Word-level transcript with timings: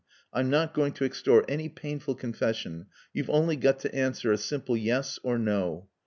I'm 0.33 0.49
not 0.49 0.73
going 0.73 0.93
to 0.93 1.05
extort 1.05 1.45
any 1.47 1.69
painful 1.69 2.15
confession. 2.15 2.87
You've 3.13 3.29
only 3.29 3.55
got 3.55 3.81
to 3.81 3.93
answer 3.93 4.31
a 4.31 4.37
simple 4.39 4.75
Yes 4.75 5.19
or 5.21 5.37
No. 5.37 5.89